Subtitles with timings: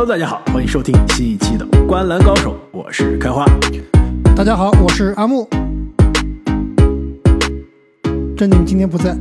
[0.00, 3.44] Hello，大家好，欢迎收听新一期的《观篮高手》，我是开花。
[4.34, 5.46] 大家好，我是阿木。
[8.34, 9.14] 正经今天不在，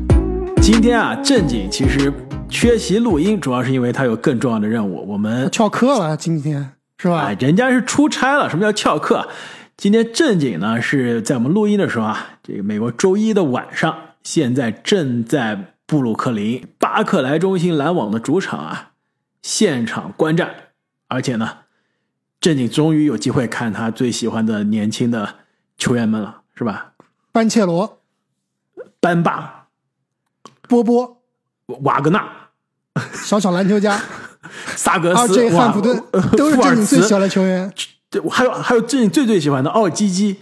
[0.61, 2.13] 今天啊，正经其实
[2.47, 5.05] 缺席录音，主要是因为他有更重要的任务。
[5.05, 7.23] 我们翘课了，今天是吧？
[7.23, 8.49] 哎，人家是出差了。
[8.49, 9.27] 什么叫翘课？
[9.75, 18.91] 今天正经呢是在我们录音的时候啊，这个美国周一的晚上，现在正在布鲁克林巴克莱中心篮网的主场啊
[19.41, 20.49] 现场观战，
[21.09, 21.57] 而且呢，
[22.39, 25.35] 正经终于有机会看他最喜欢的年轻的
[25.77, 26.93] 球员们了，是吧？
[27.31, 27.99] 班切罗、
[28.99, 29.67] 班霸、
[30.67, 31.21] 波波、
[31.81, 32.27] 瓦格纳、
[33.13, 34.01] 小小篮球家、
[34.75, 36.01] 萨格斯、RJ 汉普顿
[36.37, 37.71] 都是正经最喜欢的球员。
[38.09, 40.37] 对，还有还有正经最最喜欢的奥基基，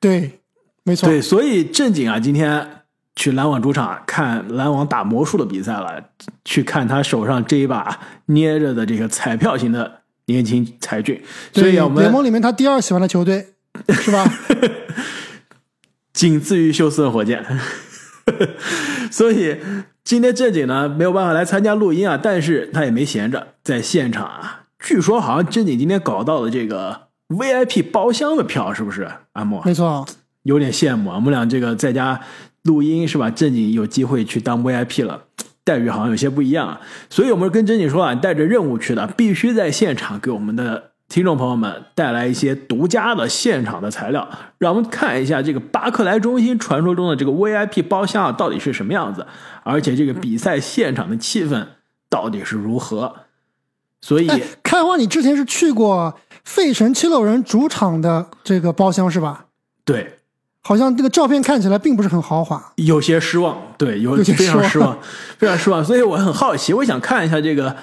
[0.00, 0.40] 对，
[0.82, 1.08] 没错。
[1.08, 2.82] 对，所以正经啊，今天
[3.14, 6.10] 去篮网主场看篮网打魔术的比赛了，
[6.44, 9.97] 去看他手上这一把捏着的这个彩票型的
[10.28, 11.20] 年轻才俊，
[11.52, 13.48] 所以啊我们联盟里面他第二喜欢的球队
[13.88, 14.24] 是吧？
[16.12, 17.44] 仅次于休斯顿火箭。
[19.10, 19.56] 所以
[20.04, 29.08] 今天正经呢没有办法来参加录音啊，但是他也没闲着，在现场啊，据说好像正经今天搞到了这个 VIP 包厢的票，是不是？
[29.32, 30.06] 阿莫没错，
[30.42, 32.20] 有点羡慕啊，我们俩这个在家
[32.64, 33.30] 录音是吧？
[33.30, 35.22] 正经有机会去当 VIP 了，
[35.68, 36.80] 待遇好像有些不一样啊。
[37.10, 49.26] 所以我们跟正经说啊，带着任务去的，必须在现场给我们的听众朋友们带来一些独家的现场的材料，让我们看一下这个巴克莱中心传说中的这个 VIP 包厢啊到底是什么样子，
[49.62, 51.66] 而且这个比赛现场的气氛
[52.08, 53.14] 到底是如何。
[54.00, 59.46] 所以哎，开花，你之前是去过费城七六人主场的这个包厢是吧？
[59.84, 60.17] 对，
[60.68, 62.62] 好像这个照片看起来并不是很豪华。
[62.74, 64.98] 有些失望，对，有非常失望，
[65.38, 65.82] 非常失望。
[65.82, 67.74] 所以我很好奇，我想看一下这个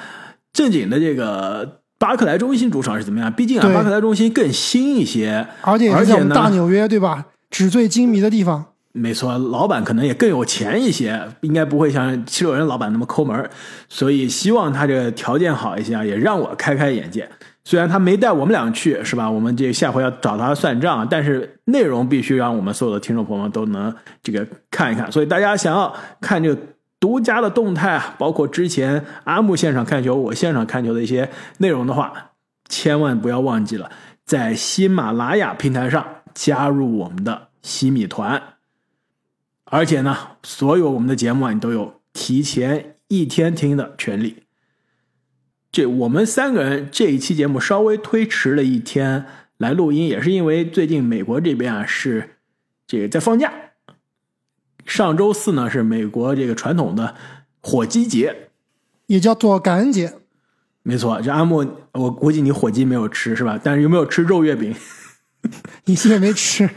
[0.53, 3.33] 正经的这个巴克莱中心主场是怎么样。
[3.33, 7.25] 毕竟啊，巴克莱中心更新一些，而且也是在我们呢大纽约，对吧？
[7.49, 8.63] 纸醉金迷的地方。
[8.91, 13.49] 没错，老板可能也更有钱一些，应该不会像七六人老板那么抠门
[13.89, 17.27] 所以希望他这个条件好一些啊，也让我开开眼界。
[17.67, 19.29] 虽然他没带我们俩去，是吧？
[19.29, 25.11] 我们这下回要找他算账，但是内容必须让我们所有的听众朋友们都能这个看一看。
[25.11, 26.61] 所以大家想要看这个
[26.99, 31.27] 独家的动态啊，包括之前阿木现场看球、我现场看球的一些
[31.57, 32.31] 内容的话，
[32.69, 33.89] 千万不要忘记了
[34.23, 36.05] 在喜马拉雅平台上
[36.35, 38.41] 加入我们的西米团。
[39.65, 44.44] 而且呢，所有我们的节目啊，你都有提前一天听的权利。
[45.75, 49.25] 这我们三个人这一期节目稍微推迟了一天
[49.57, 52.37] 来录音，也是因为最近美国这边啊是
[52.87, 53.51] 这个在放假。
[54.85, 57.15] 上周四呢是美国这个传统的
[57.59, 58.51] 火鸡节，
[59.07, 60.13] 也叫做感恩节。
[60.81, 61.21] 没错。
[61.21, 63.59] 这阿莫，我估计你火鸡没有吃是吧？
[63.61, 64.73] 但是有没有吃肉月饼？
[65.83, 66.69] 你 也没吃，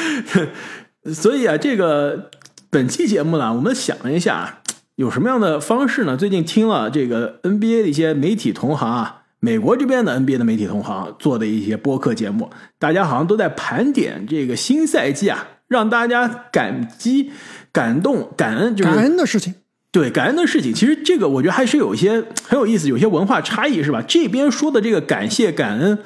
[1.14, 2.30] 所以啊，这个
[2.68, 4.60] 本期节目呢，我们想了一下，
[4.96, 6.16] 有什么样的方式呢？
[6.16, 12.48] 最近听了这个 NBA 的一些媒体同行啊，美国这边的 NBA 的媒体同行做的一些播客节目，
[12.78, 17.30] 大家好像都在盘点这个新赛季啊，让大家感激、
[17.72, 19.54] 感动、感恩，就是感恩的事情。
[19.92, 24.02] 对感恩的事情，其实这个我觉得还是有一些很有意思，有些文化差异是吧？
[24.08, 25.98] 这边说的这个感谢、感恩，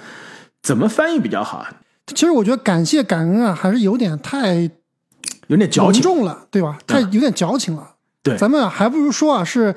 [0.60, 1.76] 怎么翻译比较好啊？
[2.06, 4.68] 其实我觉得感谢感恩啊，还是有点太
[5.46, 6.02] 有点矫情。
[6.02, 6.76] 重了，对吧？
[6.88, 7.94] 太有点矫情了。
[8.22, 9.75] 对咱们啊还不如说啊，是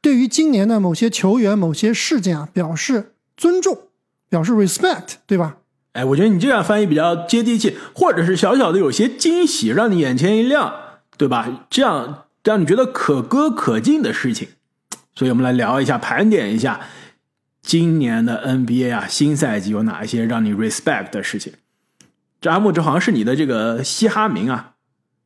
[0.00, 3.78] 对于今年的某些球员、某些事件啊，表示尊重，
[4.28, 5.56] 表示 respect，对吧？
[5.92, 10.74] 哎，我觉得你这样翻译比较接地气，或者是小小的有些惊喜，让你眼前一亮，
[11.18, 11.66] 对吧？
[11.68, 14.48] 这样让你觉得可歌可敬的事情。
[15.14, 16.80] 所以我们来聊一下，盘点一下
[17.60, 21.52] 今年的 NBA 啊，新赛季有哪一些让你 respect 的事情。
[22.40, 24.71] 这阿木，这好像是你的这个嘻哈名啊，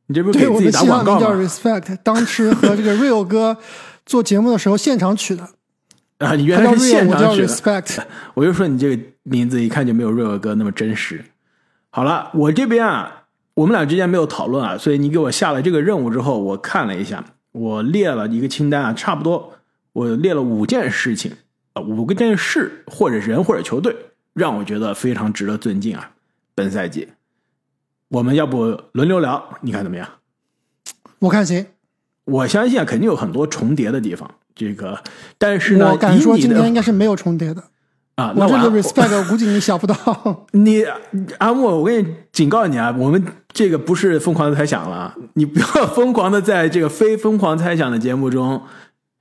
[0.07, 3.57] 你这不是给自己打广告吗叫？respect，当时和这个 Real 哥
[4.05, 5.47] 做节目的时候现场取的，
[6.19, 7.47] 啊，你原来现场取的。
[7.47, 7.99] respect。
[8.33, 11.23] 我就说你这个名字一看就没有 real 哥那么真实。
[11.89, 13.23] 好了，我这边啊，
[13.55, 19.53] 我们俩之间没有讨论啊，所以你给我下了这个任务之后，我看了一下，我列了一个清单啊，差不多
[19.93, 21.33] 我列了五件事情
[21.73, 23.93] 啊，五个件事或者人或者球队，
[24.33, 26.11] 让我觉得非常值得尊敬啊。
[26.55, 27.09] 本赛季，
[28.09, 30.07] 我们要不轮流聊，你看怎么样？
[31.19, 31.65] 我看行，
[32.25, 34.29] 我相信啊，肯定有很多重叠的地方。
[34.55, 35.03] 这个，
[35.37, 37.63] 但是呢，我敢说今天应该是没有重叠的。
[38.15, 39.95] 啊，那我我这个 respect，我估计你想不到。
[40.53, 40.83] 你
[41.37, 48.63] 阿莫，我跟你警告你啊，我们这个不是疯狂的猜想了啊，你不要疯狂的在这个非疯狂猜想的节目中，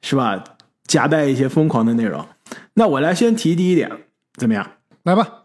[0.00, 0.42] 是吧？
[0.86, 2.26] 夹带一些疯狂的内容。
[2.74, 3.90] 那我来先提第一点，
[4.36, 4.70] 怎么样？
[5.02, 5.42] 来吧，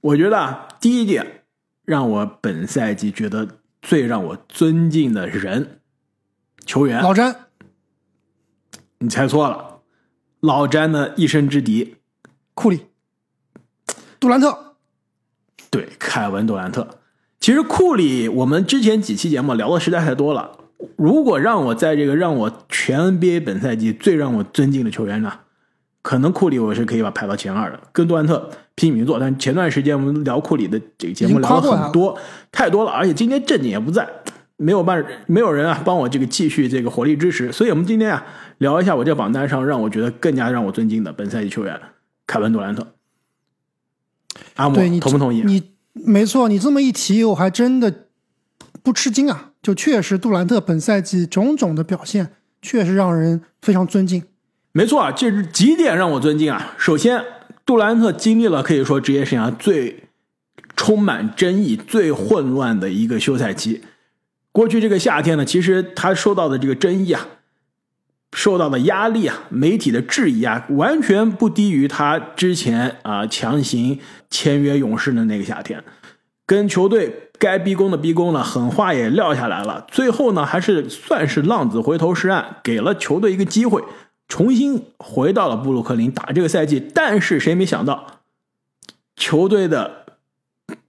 [0.00, 1.41] 我觉得啊，第一点
[1.84, 3.48] 让我本赛季觉得
[3.80, 5.80] 最让我尊敬的人
[6.64, 7.46] 球员，老詹，
[8.98, 9.80] 你猜错了，
[10.40, 11.96] 老詹的一生之敌
[12.54, 12.86] 库里，
[14.20, 14.76] 杜兰特，
[15.70, 17.00] 对，凯文杜兰特。
[17.40, 20.58] 其实库里，我们之前几期节目聊的实在太多了。
[20.96, 25.40] 如果让我在这个让我全 NBA 本赛季最让我尊敬的球员呢，
[26.02, 29.18] 可能库里我是可以把排到前二的，跟杜兰特拼命做。
[29.18, 32.18] 但前段时间我们聊库里的这个节目聊了很多，
[32.50, 34.08] 太多了，而且今天正经也不在，
[34.56, 38.24] 没有办没有人啊帮我这个继续这个火力支持，所以我们今天啊
[38.58, 41.80] 聊一下我这榜单上让我觉得更加让我尊敬的本赛季球员
[42.26, 42.86] 凯文杜兰特。
[44.54, 45.42] 阿莫同不同意？
[45.42, 45.72] 你。
[45.94, 48.06] 没错，你这么一提，我还真的
[48.82, 49.50] 不吃惊啊！
[49.60, 52.32] 就确实，杜兰特本赛季种种的表现，
[52.62, 54.22] 确实让人非常尊敬。
[54.72, 56.72] 没错啊，这是几点让我尊敬啊？
[56.78, 57.22] 首先，
[57.64, 60.04] 杜兰特经历了可以说职业生涯最
[60.76, 63.82] 充满争议、最混乱的一个休赛期。
[64.50, 67.28] 过去这个夏天呢，其实他受到的这个争议啊。
[68.34, 73.98] 受到的压力啊，媒体的质疑啊，完全不低于他之前啊强行
[74.30, 75.84] 签约勇士的那个夏天，
[76.46, 79.84] 跟球队该逼宫的逼宫了，狠话也撂下来了。
[79.90, 83.84] 最后呢，还是算是浪子回头是岸，给了球队一个机会，
[84.32, 86.80] 重新回到了布鲁克林打这个赛季。
[86.94, 88.20] 但是谁没想到，
[89.14, 90.06] 球队的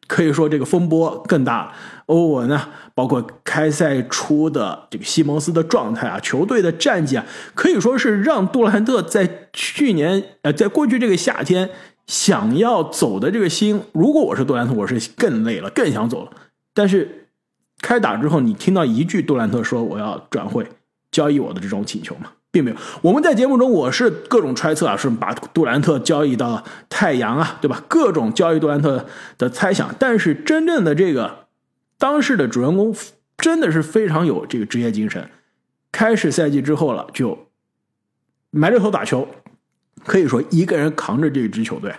[0.08, 1.74] 可以说这个风波更大。
[2.06, 11.70] 欧文呢，包括开赛初的这个西蒙斯的状态啊，球队的战绩啊，可以说是让杜兰特在去年呃，在过去这个夏天
[12.08, 16.32] 想要走的这个心，如果我是杜兰特，我是更累了，更想走了。
[16.74, 17.28] 但是
[17.82, 20.66] 开打之后，你听到一句杜兰特说我要转会
[21.12, 22.32] 交易我的这种请求吗？
[22.54, 22.78] 并没有。
[23.02, 27.84] 我们在节目中我是各种揣测啊，是把杜兰特交易到太阳啊，对吧？
[27.88, 29.06] 各种交易杜兰特
[29.40, 31.48] 的猜想，但是真正的这个。
[31.98, 32.94] 当时的主人公
[33.38, 35.30] 真的是非常有这个职业精神。
[35.92, 37.48] 开始赛季之后了，就
[38.52, 39.28] 埋着头打球，
[40.06, 41.94] 可以说一个人扛着这支球队。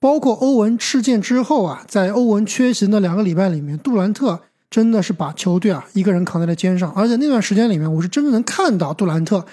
[0.00, 6.92] 包括欧文事件之后啊，在欧文缺席的两个礼拜里面，杜兰特真的是把球队啊一个人扛在了肩上。
[6.92, 9.46] 而且那段时间里面，我是真的能看到杜兰特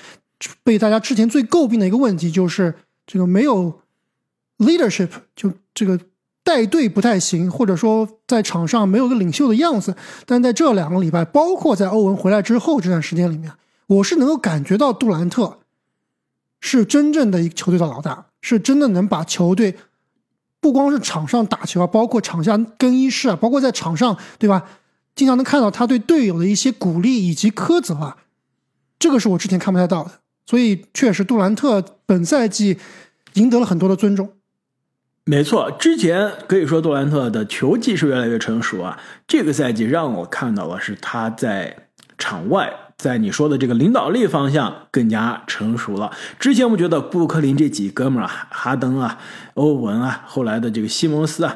[0.64, 2.74] 被大家之前最诟病的一个问题，就是
[3.06, 3.82] 这个没有
[4.58, 6.00] leadership，就这个。
[6.44, 9.96] 带队不太行，或者说在场上没有个领袖的样子。
[10.26, 13.54] 但在这两个礼拜，包括在欧文回来之后这段时间里面，
[13.86, 15.60] 我是能够感觉到杜兰特
[16.60, 19.78] 是真正的一个球队的老大，是真的能把球队
[20.60, 24.68] 不光是场上打球啊，包括场下更衣室啊，包括在场上，对吧？
[25.16, 28.18] 经常能看到他对队友的一些鼓励以及苛责啊，
[28.98, 30.22] 这个是我之前看不太到的。
[30.52, 32.78] 所以，确实杜兰特本赛季
[33.36, 34.34] 赢得了很多的尊重。
[35.24, 39.00] 没错，之前可以说杜兰特的球技是越来越成熟啊。
[39.26, 41.88] 这个赛季让我看到的是他在
[42.18, 46.12] 场外，在你说的这个领导力方向更加成熟了。
[46.38, 49.20] 之前我们觉得布鲁克林这几哥们儿啊，哈登啊、
[49.54, 51.56] 欧文啊，后来的这个西蒙斯啊，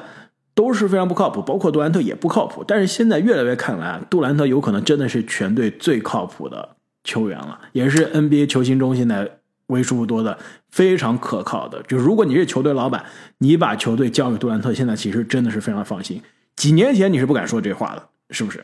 [0.54, 2.64] 都是非常不靠谱，包括杜兰特也不靠谱。
[2.66, 9.32] 但是现在越来越看来，杜兰特有可能真的是全队最靠谱的球员了，也是 NBA 球星中现在。
[9.70, 10.38] 为数不多的
[10.70, 13.04] 非常可靠的，就如果你是球队老板，
[13.40, 16.22] 你把球队交给杜兰特，现在其实真的是非常放心。
[16.56, 18.64] 几年前你是不敢说这话的，是不是？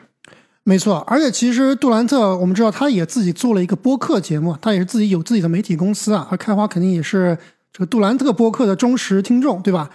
[0.62, 6.28] 没错，而且其实杜兰特，我们知道他也自己做了一个播客节目，他也是自己有自己的媒体公司啊。
[6.30, 7.36] 他开花肯定也是
[7.74, 9.90] 这个杜兰特播客的忠实听众，对吧？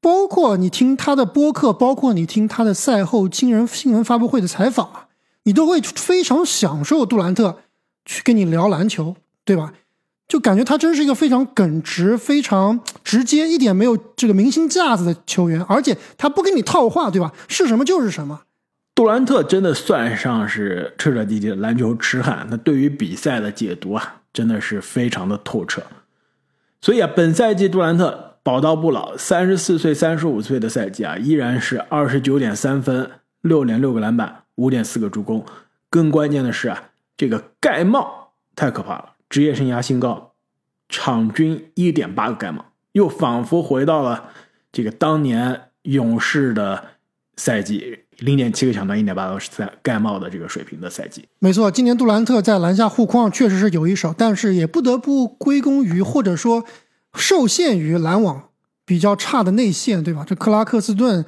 [0.00, 5.06] 包括你听他的播客，包括你听他的赛后惊人新闻发布会的采访啊，
[5.44, 7.58] 你都会非常享受杜兰特
[8.08, 9.74] 去跟你聊篮球，对吧？
[10.26, 17.32] 就感觉他真是一个非常耿直、非常直接、一点没有这个明星架子的球员，而且他不跟你套话，对吧？
[17.48, 18.40] 是什么就是什么。
[18.94, 25.82] 杜兰特真的算上是彻彻底底的篮球痴汉，他对于比赛的解读啊，真的是非常的透彻。
[26.80, 33.10] 所以啊，本赛季杜兰特宝刀不老，三十四岁、三十五岁的赛季啊，依然是二十九点三分、
[33.40, 35.44] 六点六个篮板、五点四个助攻。
[35.88, 39.12] 更关键的是啊，这个盖帽太可怕了。
[39.28, 40.32] 职业生涯新高，
[40.88, 44.30] 场均一点八个盖帽，又仿佛回到了
[44.72, 46.82] 这个当年勇士的
[47.36, 51.26] 赛季，零点七个抢断，一点八个赛盖帽的这个水平的赛季。
[51.40, 56.64] 没错，今年杜兰特在篮下护框确实是有一手，但是也不得不归功于或者说
[57.14, 58.50] 受限于篮网
[58.86, 60.24] 比较差的内线，对吧？
[60.26, 61.24] 这克拉克斯顿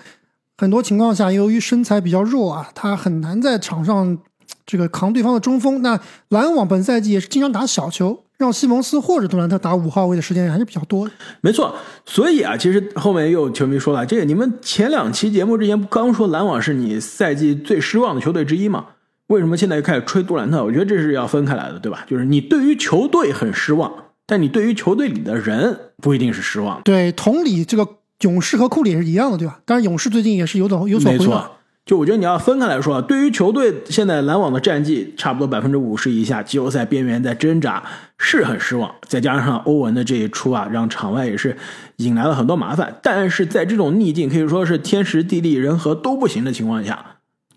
[0.56, 4.18] 很多情况下由于身材比较弱啊，他很难在场上。
[4.66, 5.98] 这个扛对方的中锋，那
[6.28, 11.12] 篮网本赛季也是经常打小球，让西蒙斯或者杜兰特打五号位的时间还是比较多的。
[11.40, 11.74] 没错，
[12.04, 18.86] 所以啊，其实后面又有球迷说了，这个你们前两期节目之前刚说篮网是你赛季最失望的球队之一嘛？
[19.26, 20.64] 为什么现在又开始吹杜兰特？
[20.64, 22.04] 我觉得这是要分开来的，对吧？
[22.08, 23.92] 就是你对于球队很失望，
[24.26, 26.80] 但你对于球队里的人不一定是失望。
[26.82, 27.86] 对，同理，这个
[28.22, 29.60] 勇士和库里也是一样的，对吧？
[29.64, 31.48] 当然，勇士最近也是有所有所回暖。
[31.90, 37.82] 就我觉得你要分开来说，对于球队现在篮网的战绩差不多百分之五十以下，季后赛边缘在挣扎，
[38.16, 38.94] 是很失望。
[39.08, 41.56] 再加上欧文的这一出啊，让场外也是
[41.96, 42.96] 引来了很多麻烦。
[43.02, 47.04] 但是在这种逆境可以说是天时地利人和都不行的情况下。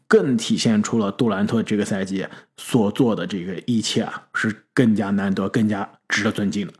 [0.07, 2.25] 更体现出了杜兰特这个赛季
[2.57, 6.73] 所做的这个一切啊，是更加难得、更加值得尊敬的。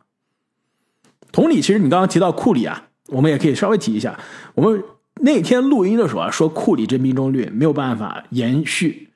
[1.32, 4.20] 同理，其实你刚刚提到库里啊，我们也可以稍微提一下。
[4.56, 4.84] 我们
[5.24, 9.10] 那天录音的时候啊，说库里这命中率没有办法延续，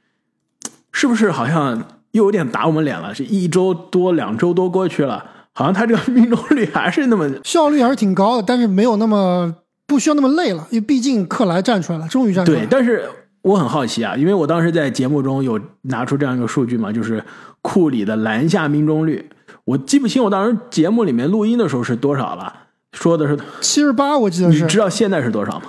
[0.92, 3.14] 是不是好像又有点打我们脸了？
[3.14, 5.24] 是一周多、两周多过去了，
[5.54, 12.66] 好像他这个命中率还是那么 效率还是挺高的，但是没有那么不需要那么累了，因为毕竟克莱站出来了，终于站出来了。
[12.66, 13.08] 对，但是。
[13.44, 17.24] 我很好奇啊，因为我当时在节目中有拿出这样一个数据嘛，就是
[17.62, 19.30] 库里的篮下命中率，
[19.64, 22.54] 我记不清我当时节目里面录音的时候是多少了，
[22.92, 24.64] 说的是七十八，我记得是。
[24.64, 25.66] 你知道现在是多少吗？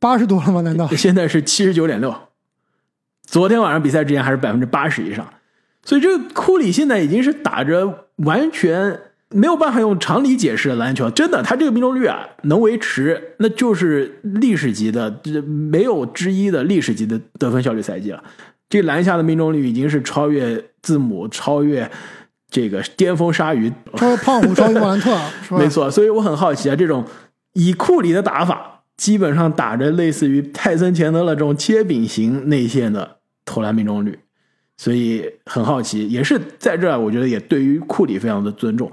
[0.00, 0.62] 八十多了吗？
[0.62, 2.12] 难道 现在是七十九点六？
[3.24, 5.32] 昨天晚上比赛之前还是百分之八十以上，
[5.84, 9.00] 所以这个库里现在已经是打着完全。
[9.32, 18.20] 没有办法用常理解释的篮球，真的，他这个命中率啊，能维持，那就是历史级的，这没有之一的历史级的得分效率赛季了。
[18.68, 21.88] 这篮下的命中率已经是超越字母，超越
[22.50, 25.16] 这个巅峰鲨鱼，超越胖虎，超越莫兰特，
[25.50, 25.88] 没错。
[25.88, 27.06] 所以我很好奇啊，这种
[27.52, 33.16] 以库里的打法，基本上打着类似于泰森钱德勒这种切饼型内线的
[33.46, 34.18] 投篮命中率，
[34.76, 38.92] 所以很好奇，也是在这儿，我觉得也对于库里非常的尊重。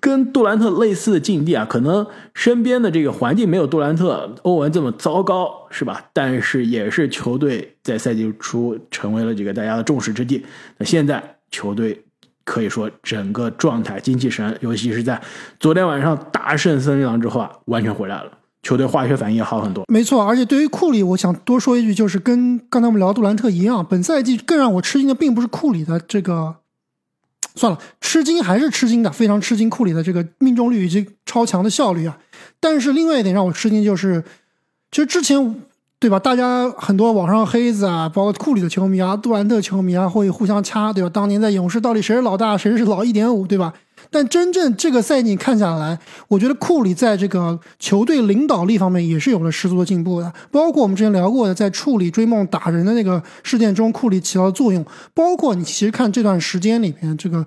[0.00, 2.04] 跟杜兰特类似的境地啊，可能
[2.34, 6.06] 身边的这个环境没有杜兰特、欧文这么糟糕，是吧？
[6.12, 10.44] 但是也是球队在赛季初成为了这个大家的众矢之的。
[10.78, 12.02] 那现在球队
[12.44, 15.22] 可以说整个状态精气神，尤其是在
[15.60, 19.84] 昨天晚上大胜森林狼之后啊，完全回来了，球队化学反应也好很多。
[19.88, 26.56] 没错，而且对于库里，我想多说一句，就是跟刚才我们聊杜兰特一样，本赛季更让我吃惊的并不是库里的这个。
[27.54, 32.16] 算了，吃惊还是吃惊的，非常吃惊库里的这个命中率以及超强的效率啊！
[32.60, 34.22] 但是另外一点让我吃惊就是，
[34.92, 35.56] 其实之前
[35.98, 36.20] 对吧？
[36.20, 41.10] 大家很多网上黑子啊，包括库里的球迷啊、杜兰特球迷啊，会互相掐，对吧？
[41.10, 43.74] 当年在勇士到底谁是老大，谁是老一点五，对吧？
[44.10, 45.98] 但真正这个赛季看下来，
[46.28, 50.32] 我觉得库里在这个球队领导力方面也是有了十足的进步的。
[50.50, 54.84] 包括我们之前聊过的，在处理追梦打人的那个事件中，库里起到的作用。
[55.14, 57.44] 包括你其实看这段时间里面，这个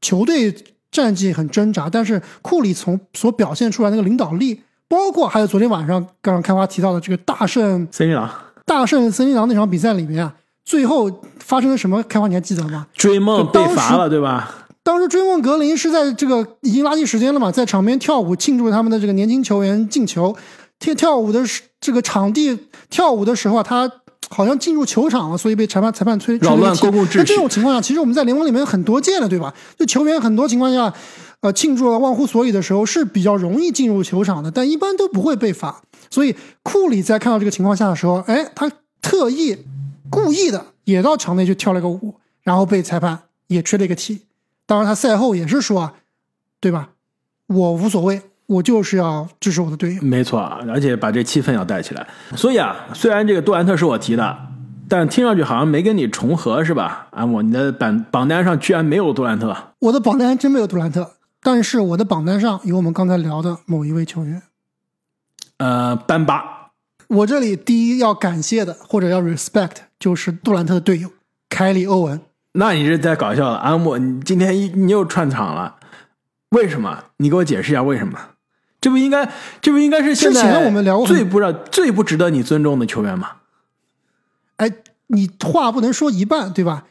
[0.00, 0.54] 球队
[0.90, 8.30] 战绩很挣扎，但是库里从所表现出来那个领导力，包括还有昨天晚上刚刚开花提到的这个大胜森林狼，
[8.66, 12.02] 大胜森林狼那场比赛里面啊，最后发生了什么？
[12.02, 12.86] 开花你还记得吗？
[12.94, 14.61] 追梦被罚了，对吧？
[14.84, 20.36] 当时追梦格林是在这个已经垃圾时间了嘛，在场边跳舞庆祝他们的这个年轻球员进球。
[20.80, 21.40] 跳跳舞的
[21.80, 22.58] 这个场地
[22.90, 23.88] 跳舞的时候啊，他
[24.28, 27.18] 好像进入球场了，所以被裁判裁判吹扰乱公共秩序。
[27.18, 29.54] 那这种情况下，其实我们在联盟里面很多见了，对吧？
[29.78, 30.92] 就球员很多情况下，
[31.42, 35.82] 呃，庆祝了忘乎所以的时候是比较容易进入球场的，但一般都不会被罚。
[36.10, 36.34] 所以
[36.64, 38.68] 库里在看到这个情况下的时候，哎，他
[39.00, 39.56] 特意
[40.10, 44.22] 故意的也到场内去跳了个舞，然后被裁判也吹了一个 T。
[44.66, 45.92] 当然，他赛后也是说，
[46.60, 46.90] 对吧？
[47.48, 50.02] 我无所谓，我就是要支持我的队友。
[50.02, 52.06] 没错，而且把这气氛要带起来。
[52.36, 54.38] 所以啊，虽然这个杜兰特是我提的，
[54.88, 57.08] 但听上去好像没跟你重合，是吧？
[57.10, 59.74] 安莫，你的榜榜单上居然没有杜兰特。
[59.80, 64.42] 我的榜单真没有杜兰特，但是我的榜单上有我们刚才聊的某一位球员，
[65.58, 66.70] 呃，班巴。
[67.08, 71.10] 我这里第一要感谢的，或者要 respect，就是杜兰特的队友
[71.50, 72.18] 凯里·欧文。
[72.54, 74.54] 那你是在搞笑了，阿木，你今天
[74.86, 75.76] 你又串场了，
[76.50, 77.04] 为什么？
[77.16, 78.18] 你给我解释一下为什么？
[78.78, 79.30] 这不应该，
[79.60, 83.36] 这不应该是现在我们聊过最不让、最不值得你尊重的球员吗？
[84.56, 84.70] 哎，
[85.06, 86.84] 你话不能说一半，对吧？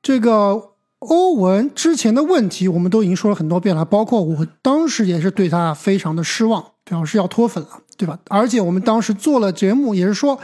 [0.00, 8.18] 这个欧文之前的问题我们都已经说了很多遍了，包括我当时也是对他非常的失望，表示要脱粉了，对吧？
[8.28, 10.38] 而且我们当时做了节目，也是说。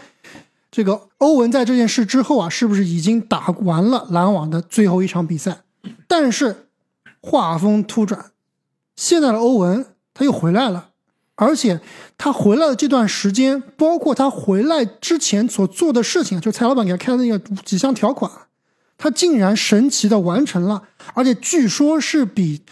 [0.79, 5.63] 这个欧文在这件事之后啊，是不是已经打完了篮网的最后一场比赛？
[6.07, 6.69] 但是
[7.21, 8.27] 画风突转，
[8.95, 10.91] 现在的欧文他又回来了，
[11.35, 11.81] 而且
[12.17, 18.31] 他回来的这段时间，包括他回来之前所做的事情，就蔡老板给他开的那个几项条款，
[18.97, 22.63] 他竟然神奇的完成了，而且据说是比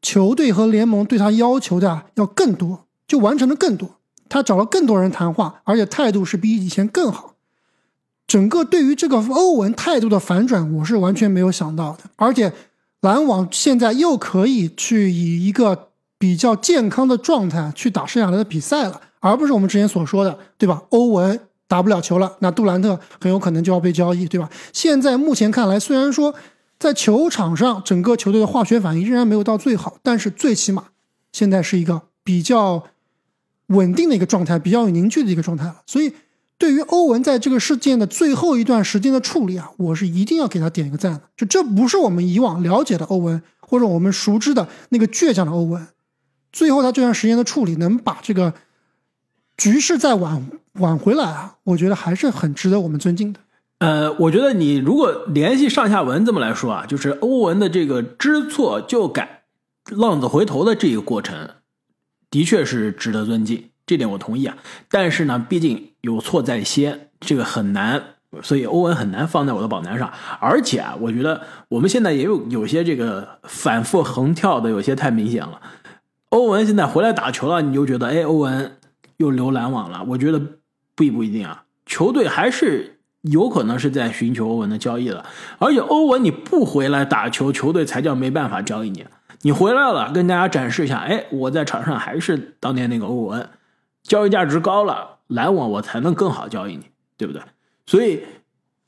[0.00, 4.00] 球队和联盟对他要求的要更多，就完成的更多。
[4.28, 7.31] 他找了更多人谈话，而且态度是比以前更好。
[8.26, 12.04] 整个对于这个欧文态度的反转，我是完全没有想到的。
[12.16, 12.52] 而且
[13.00, 20.82] 篮网现在又可以去以一个比较健康的状态去打剩下来的比赛了，而不是我们之前所说的，对吧？
[20.90, 24.48] 欧文打不了球了，那杜兰特很有可能就要被交易，对吧？
[24.72, 26.34] 现在目前看来，虽然说
[26.78, 30.86] 在球场上整个球队的化学反应仍然没有到最好，但是最起码
[31.32, 32.84] 现在是一个比较
[33.68, 35.76] 稳定的一个状态，比较有凝聚的一个状态了。
[35.86, 36.12] 所以，
[36.62, 41.22] 对于欧文在这个事件的最后一段时间的处理啊，我是一定要给他点一个赞的。
[41.36, 45.88] 就这不是我们以往了解的欧文，或者我们熟知的那个倔强的欧文。
[46.52, 48.54] 最后他这段时间的处理，能把这个
[49.56, 53.40] 局势再挽挽回来啊，我觉得还是很值得我们尊敬的。
[53.78, 59.42] 呃，我觉得你如果联系上下文这么来说啊，就是欧文的这个知错就改、
[59.86, 61.50] 浪子回头的这个过程，
[62.30, 64.56] 的确是值得尊敬，这点我同意啊。
[64.88, 68.02] 但是呢，毕竟有错在先，这个很难，
[68.42, 70.12] 所以欧文很难放在我的榜单上。
[70.38, 71.40] 而且啊，我觉得
[71.70, 75.60] 我们现在也有有些这个反复横跳的，有些太明显了。
[76.28, 78.76] 欧文现在回来打球了，你就觉得哎，欧文
[79.16, 80.04] 又留篮网了？
[80.08, 80.38] 我觉得
[80.94, 82.98] 不不一定啊，球队还是。
[83.30, 85.24] 有可能是在寻求欧文的交易了，
[85.60, 89.06] 而且欧文你不回来打球，球队才叫没办法交易你。
[89.42, 93.48] 你回来了，跟大家展示一下，哎，我在场上还是当年那个欧文，
[94.02, 96.86] 交易价值高了，篮网我才能更好交易你，
[97.16, 97.42] 对不对？
[97.86, 98.22] 所以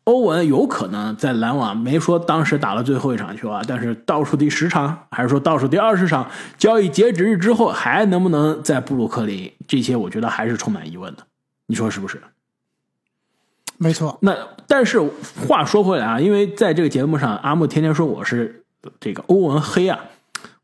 [0.05, 9.51] 欧文有可能在篮网没说当时打了最后一场球啊，但是倒数第十场，还是说倒数第二十场交易截止日之后，还能不能在布鲁克林？
[9.67, 11.23] 这些我觉得还是充满疑问的，
[11.67, 12.21] 你说是不是？
[13.77, 14.37] 没错，那
[14.69, 15.01] 但是
[15.49, 18.63] 话说回来啊，因为在这个节目上，阿木天天说我是
[19.01, 19.99] 这个欧文黑啊，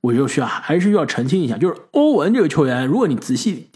[0.00, 3.68] 我就需要还是要澄清一下，就是欧文这个球员，如果你仔细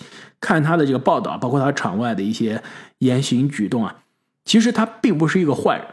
[0.44, 2.62] 看他的这个报道，包括他场外的一些
[2.98, 3.96] 言行举动啊，
[4.44, 5.86] 其实他并不是一个坏人，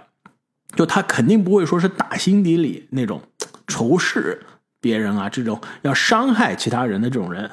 [0.75, 3.21] 就他肯定不会说是打心底里那种
[3.67, 4.45] 仇视
[4.79, 7.49] 别人啊，这种要伤害其他人的这种人。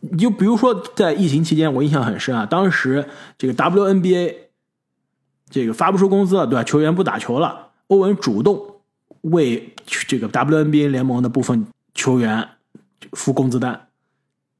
[0.00, 4.34] 你就比如说在疫情期间，我印象很深啊，当时这个 WNBA。
[5.50, 6.62] 这个发不出工资了，对吧？
[6.62, 8.82] 球员不打球了，欧文主动
[9.22, 9.74] 为
[10.06, 12.46] 这个 WNBA 联盟的部分球员
[13.12, 13.88] 付工资单，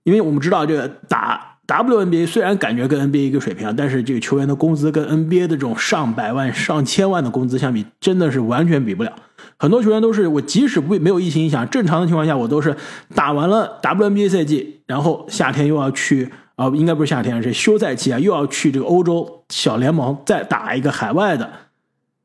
[0.04, 9.12] 因为我们知道这个打 WNBA 虽然感觉跟 NBA 一个水平，但是这个球员的工资跟 NBA 的这种上百万、上千万的工资相比，真的是完全比不了。
[9.58, 12.74] 很多球员都是我即使不没有疫情影响，正常的情况下，我都是
[13.14, 16.32] 打完了 WNBA 赛季，然后夏天又要去。
[16.58, 21.48] 啊，应该不是夏天，是休赛期啊，又要去这个欧洲小联盟再打一个海外的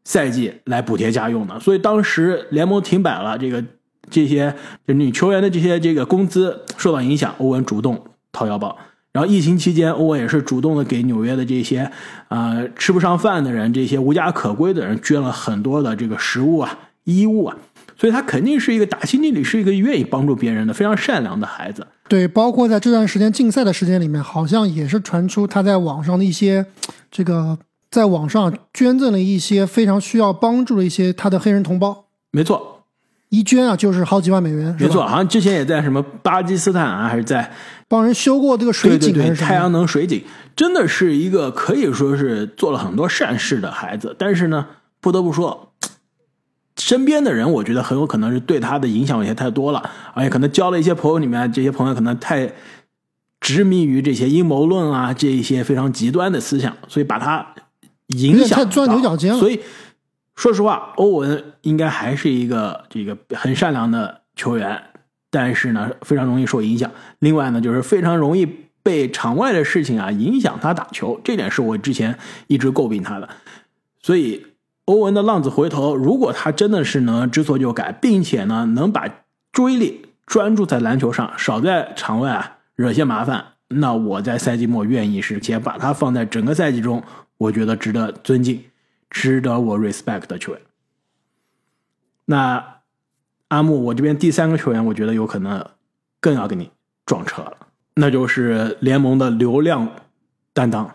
[0.06, 3.64] 赛季来补贴家用的，所以当时联盟停摆了，这个
[4.10, 4.56] 这些
[4.88, 8.76] 就女球员的这些这个工资受到影响，欧文主动掏腰包，
[9.14, 11.90] 然后疫情期间，欧文也是主动的给纽约的这些
[12.28, 17.56] 啊吃不上饭的人，这些无家可归的人捐了很多的这个食物啊、衣物啊。
[17.96, 21.86] 所以他肯定是一个打心底里是一个愿意帮助别人的非常善良的孩子。
[22.10, 26.66] 对，包括在这段时间竞赛的时间里面，好像也是传出他在网上的一些
[27.12, 27.58] 这个
[27.92, 32.06] 在网上捐赠了一些非常需要帮助的一些他的黑人同胞。
[32.32, 32.84] 没错，
[33.30, 34.76] 一捐啊就是好几万美元。
[34.80, 37.50] 没错，好像之前也在什么巴基斯坦啊，还是在
[37.94, 40.24] 帮人修过这个水井，太阳能水井，
[40.56, 44.16] 真的是一个可以说是做了很多善事的孩子。
[44.18, 44.66] 但是呢，
[45.00, 45.72] 不得不说。
[46.76, 52.52] 身边的人，我觉得很有可能是对他的影响有些太多了，而且可能交了一些朋友里面，这些朋友可能太
[53.40, 57.46] 执迷于这些阴谋论啊，这一些非常极端的思想，所以把他
[58.08, 59.40] 影响钻牛角尖了。
[59.40, 59.60] 所以
[60.34, 64.82] 说实话，欧文应该还是一个这个很善良的球员，
[65.34, 66.90] 但是呢，非常容易受影响。
[67.20, 68.48] 另外呢，就是非常容易
[68.82, 72.18] 被场外的事情啊影响他打球，这点是我之前
[72.48, 73.28] 一直诟病他的，
[74.00, 74.46] 所以。
[74.86, 79.08] 欧文的浪子回头，如果他真的是能知错就改，并且呢能把
[79.54, 87.02] 注意力专注在篮球上，少在场外啊惹些麻烦，那我在赛季末愿意是且把他放在整个赛季中，
[87.38, 88.62] 我觉得值得尊敬，
[89.10, 90.62] 值得我 respect 的球员。
[92.26, 92.82] 那
[93.54, 95.64] 阿木，我这边第三个球员，我觉得有可能
[96.20, 96.72] 更要跟你
[97.06, 97.58] 撞车了，
[97.96, 99.88] 那就是联盟的流量
[100.54, 100.90] 担当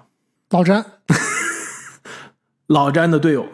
[0.51, 0.85] 老詹，
[2.66, 3.47] 老詹的队友。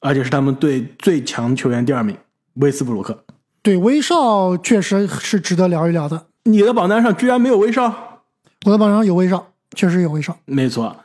[0.00, 2.16] 而且是他们队最强球员第二名，
[2.54, 3.24] 威斯布鲁克。
[3.62, 6.26] 对威少确实是值得聊一聊的。
[6.44, 8.22] 你的榜单上居然没有威少？
[8.64, 10.38] 我的榜单上有威少，确实有威少。
[10.44, 10.98] 没错。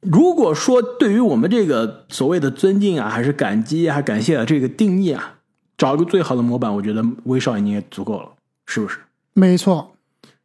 [0.00, 5.35] 如果说对于我们这个所谓的尊敬啊，还是感激啊，感谢啊这个定义啊，
[5.76, 8.28] 找一个最好的模板，我觉得威少已经足够了，
[8.66, 8.98] 是不是？
[9.34, 9.92] 没错，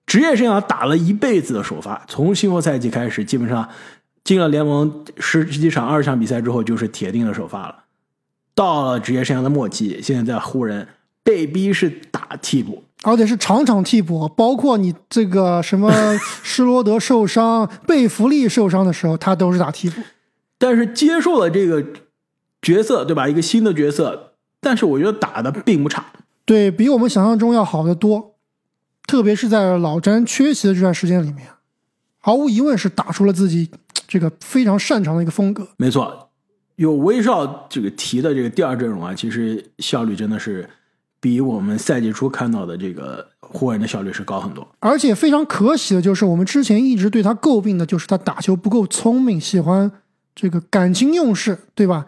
[0.05, 3.69] 职业生涯打了一辈子的首发，从新秀赛季开始，基本上
[4.23, 7.83] 进了联盟十几场、二十场比赛之后，就是铁定的首发了。
[8.53, 10.87] 到了职业生涯的末期，现在在湖人
[11.23, 15.89] 被逼是打替补，而且是场场替补，包括你这个什么
[16.43, 20.01] 施罗德受伤、 贝弗利受伤的时候，他都是打替补。
[20.57, 21.83] 但是接受了这个
[22.61, 23.27] 角色，对吧？
[23.29, 24.30] 一个新的角色，
[24.61, 26.05] 但是我觉得打的并不差，
[26.45, 28.35] 对比我们想象中要好得多。
[29.07, 31.47] 特别是在老詹缺席的这段时间里面，
[32.19, 33.69] 毫无疑问是打出了自己
[34.07, 35.67] 这个非常擅长的一个风格。
[35.75, 36.29] 没错，
[36.75, 40.69] 有威少这个提的这个第二阵容啊，其实效率真的是
[41.19, 44.65] 比我们赛季初看到的这个湖人的效率是高很多。
[44.79, 49.91] 而且非常可喜的就是，我们之前一直对他诟病的就是他打球不够聪明，喜欢
[50.35, 52.05] 这个感情用事，对吧？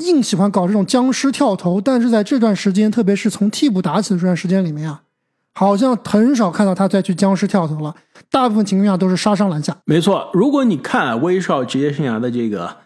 [0.00, 1.80] 硬喜欢搞这种僵尸跳投。
[1.80, 5.02] 但是在这段时间，特别是从替补打起的这段时间里面啊。
[5.58, 7.96] 好像很少看到他再去僵尸跳投了，
[8.30, 9.74] 大部分情况下都是杀伤篮下。
[9.86, 12.76] 没错，如果你看威少职业生涯的这个，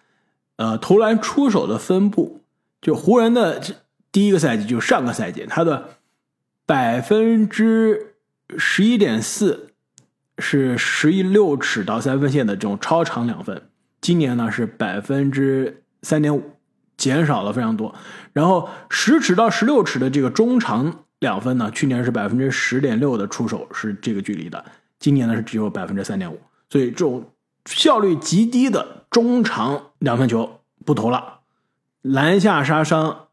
[0.55, 2.43] 呃，投篮出手的分布，
[2.81, 3.61] 就湖人的
[4.13, 5.97] 第一个赛季，就上个赛季，他的
[6.65, 8.15] 百分之
[8.57, 9.71] 十一点四
[10.39, 13.61] 是十一六尺到三分线的这种超长两分，
[14.01, 16.41] 今年呢是百分之三点五，
[17.01, 17.93] 减少了非常多。
[18.33, 21.05] 然后十尺到十六尺的这个中长。
[21.21, 21.71] 两分呢？
[21.71, 24.65] 去年是百分之十点六的出手是这个距离的，
[24.99, 27.31] 今年呢是只有百分之三点五，所以这种
[27.67, 31.41] 效率极低的中长两分球不投了，
[32.01, 33.27] 篮下杀伤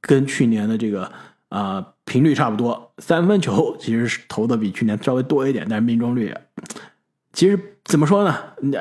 [0.00, 1.12] 跟去年的这个
[1.50, 6.34] 啊频率差不多，三分球其实是投的比去年稍微多一点，但是命中率
[7.34, 7.75] 其实。
[7.86, 8.34] 怎么说呢？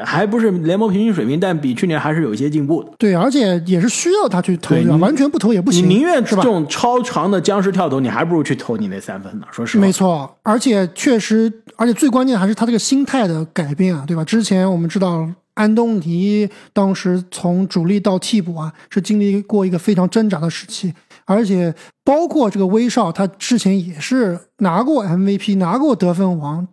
[0.04, 2.92] 还不是联盟平均水平，但比去年还是有一些进步的。
[2.98, 5.84] 对，而且也是需要他去投的，完全不投也不行。
[5.84, 6.42] 你宁愿是吧？
[6.42, 9.46] 这种超长的僵尸跳投，你还不如去投你那三分呢。
[9.52, 10.38] 说实话，没错。
[10.42, 14.24] 而且确实，而且最关键还是他这个心态的改变啊，对吧？
[14.24, 20.92] 之前我们知道安东尼当时从主力到替补啊，是经历过一个非常挣扎的时期，
[21.26, 26.68] 而且包括这个威少，他之前也是拿过 MVP，拿过得分王。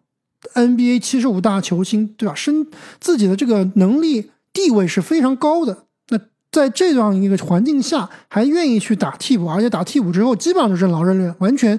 [0.54, 2.34] NBA 七十五大球星，对吧？
[2.34, 2.66] 身
[3.00, 5.84] 自己的这个能力地位是非常高的。
[6.08, 6.18] 那
[6.50, 11.78] 在这样一个环境下，还愿意去打替补，而且打替补之后，基本上就任劳任怨，完全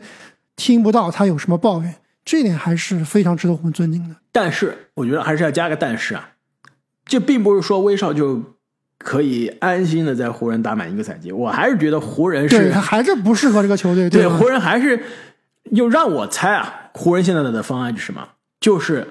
[0.55, 1.95] 听不到他有什么抱怨。
[2.25, 4.15] 这点还是非常值得我们尊敬的。
[4.31, 6.29] 但是，我觉得还是要加个但是啊，
[7.05, 8.41] 这并不是说威少就
[8.97, 11.33] 可以安心的在湖人打满一个赛季。
[11.33, 14.09] 我还是觉得湖人是还是不适合这个球队。
[14.09, 15.03] 对，湖人还是
[15.71, 18.25] 又让我猜啊，湖人现在的方案是什么？
[18.63, 19.05] 就是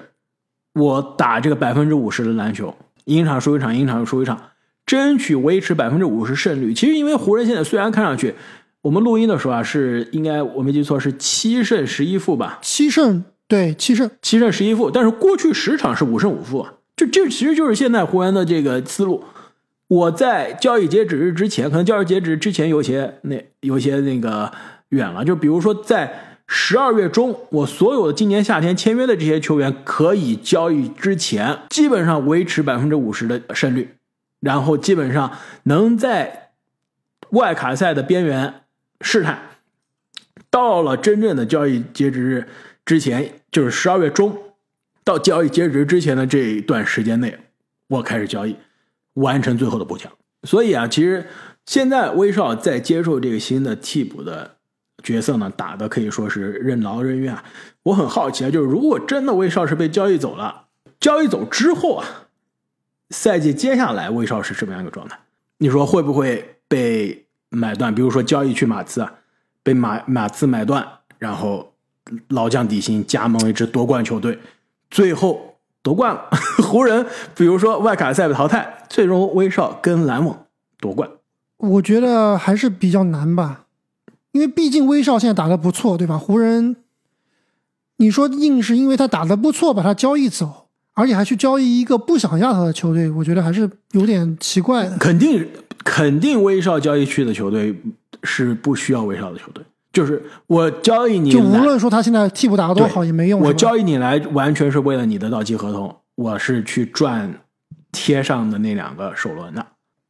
[0.73, 4.41] 我打这个百分之五十的篮球，赢一场输一场，赢一场又输一场，
[4.83, 6.73] 争取维持百分之五十胜率。
[6.73, 8.33] 其实因为湖人现在虽然看上去，
[8.81, 12.57] 我们录音的时候啊是应该我没记错是七胜十一负吧？
[12.63, 16.73] 七胜对七胜七胜十一负，但是过去十场是五胜五负啊。
[16.97, 19.23] 就这其实就是现在湖人的这个思路。
[19.87, 24.51] 我在交易截止日之前，可能交易截止之前有些那有些那个
[24.89, 26.31] 远了，就比如说在。
[26.55, 33.95] 十二月中，我所有的今年夏天签约的这些球员可以交易之前，基本上维持百分之五十的胜率，
[34.39, 35.31] 然后基本上
[35.63, 36.51] 能在
[37.31, 38.61] 外卡赛的边缘
[39.01, 39.49] 试探。
[40.51, 42.47] 到了真正的交易截止日
[42.85, 44.37] 之前，就是十二月中
[45.03, 47.39] 到交易截止之前的这一段时间内，
[47.87, 48.55] 我开始交易，
[49.15, 50.11] 完成最后的补强。
[50.43, 51.25] 所以啊，其实
[51.65, 54.57] 现在威少在接受这个新的替补的。
[55.03, 57.43] 角色呢打的可以说是任劳任怨啊！
[57.83, 60.67] 我很好奇啊，就是如果真的威少是被交易走了，
[60.99, 62.07] 交易走之后啊，
[63.09, 65.19] 赛季接下来威少是什么样一个状态？
[65.57, 67.93] 你说会不会被买断？
[67.93, 69.13] 比如说交易去马刺啊，
[69.61, 70.87] 被马马刺买断，
[71.19, 71.73] 然后
[72.29, 74.39] 老将底薪加盟一支夺冠球队，
[74.89, 76.29] 最后夺冠了。
[76.63, 80.45] 湖人比如说外卡赛被淘汰，最终威少跟篮网
[80.79, 81.09] 夺冠，
[81.57, 83.62] 我觉得还是比较难吧。
[84.33, 86.17] 因为毕竟威少现在打的不错，对吧？
[86.17, 86.75] 湖人，
[87.97, 94.97] 你说硬是因为他打的不错把他交易走，而且还去交易一个不想要他的球队，我觉得还是有点奇怪的。
[94.97, 95.47] 肯定
[95.83, 97.79] 肯定威少交易去的球队
[98.23, 103.39] 是不需要威少的球队，就是我交易你，就无论说他现在替补打的多好也没用。
[103.39, 107.31] 我交易你来完全是为了你的到期合同，我是去赚
[107.91, 109.63] 贴上的那两个首轮的。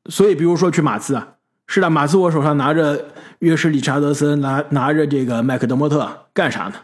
[0.10, 1.28] 所以比如说去马刺啊。
[1.68, 3.06] 是的，马刺我手上拿着
[3.40, 6.76] 约什理查德森，拿拿着这个麦克德莫特干啥呢？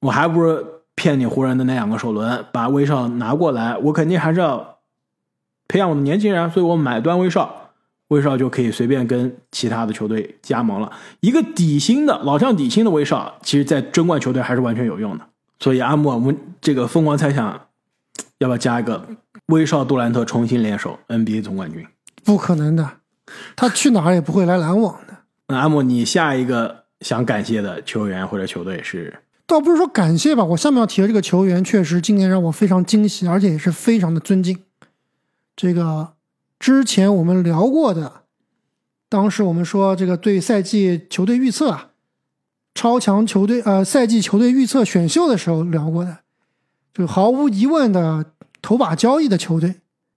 [0.00, 3.76] 我还不如骗你湖人的那两个首轮，把威少拿过来。
[3.78, 4.78] 我肯定还是要
[5.68, 7.70] 培养我的年轻人，所以我买断威少，
[8.08, 10.90] 威少就可以随便跟其他的球队加盟了。
[11.20, 15.24] 一个底薪的老将底薪的威少，其实在争冠球队还是完全有用的。
[15.58, 17.60] 所以阿莫，我们这个疯狂猜想，
[18.38, 19.06] 要不要加一个
[19.46, 21.86] 威少杜兰特重新联手 NBA 总冠军？
[22.24, 22.90] 不可能的，
[23.54, 25.16] 他去哪儿也不会来篮网的。
[25.48, 29.22] 那阿莫，你下一个想感谢的球员或者球队是？
[29.46, 34.58] 倒不是说感谢吧，我下面要提的这个球员确实今年让我非常惊喜，而且也是非常的尊敬。
[35.54, 36.14] 这个
[36.58, 38.22] 之前我们聊过的，
[39.08, 41.90] 当时我们说这个对赛季球队预测啊，
[42.74, 46.18] 超强球队呃赛季球队预测选秀的时候聊过的，
[46.92, 49.76] 就毫无疑问的头把交易的球队，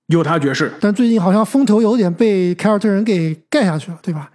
[0.09, 0.71] 犹他爵士。
[0.79, 4.29] 但最近好像风头有点被凯尔特人给盖下去了，对吧？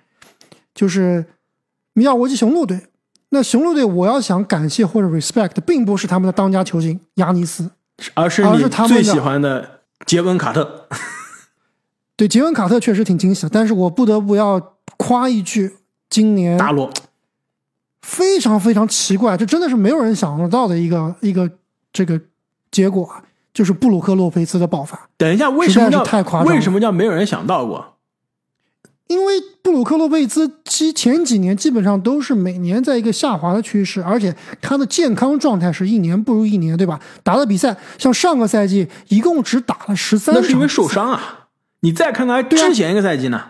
[0.75, 1.25] 就是
[1.93, 2.89] 米尔沃基雄鹿队。
[3.31, 7.71] 那雄鹿队，我要想感谢或者 respect，并不是他们的当家球星亚尼斯，
[8.15, 10.89] 而是而是你他们最喜欢的杰文卡特。
[12.17, 16.89] 对杰文卡特确实挺惊喜的，但是我不得不要夸一句，今年大落，
[18.03, 21.51] 非常非常奇怪，这真的是没有人想得到的一个一个
[21.93, 22.21] 这个
[22.71, 25.09] 结果啊，就是布鲁克洛佩兹的爆发。
[25.17, 27.93] 等一下，为什么叫太夸张为什么叫没有人想到过？
[29.07, 36.99] 因为布鲁克洛佩兹其前几年基本上都是每年在一个下滑的趋势，而且他的健康状态是一年不如一年，对吧？
[37.23, 41.49] 打的比赛像上个赛季一共只打了十三场，那是因为受伤啊。
[41.81, 43.43] 你再看看啊之前一个赛季呢，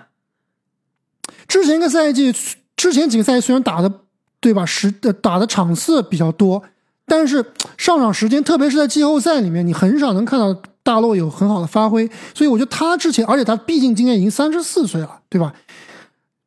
[1.47, 2.35] 之前一个赛季，
[2.77, 4.01] 之前几个赛季虽然打的
[4.41, 6.65] 对吧，时呃打的场次比较多，
[7.07, 7.45] 但是
[7.77, 12.09] 上场时间，特别是在季后赛里面，你很少能看到大洛有很好的发挥。
[12.35, 15.55] 所以我觉得他之前，而且他毕竟今年已经三十四岁了，对吧？